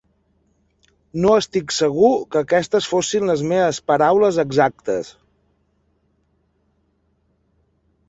No 1.25 1.33
estic 1.41 1.75
segur 1.75 2.09
que 2.37 2.41
aquestes 2.41 2.89
fossin 2.93 3.29
les 3.33 3.45
meves 3.53 3.83
paraules 3.93 4.43
exactes. 4.47 5.15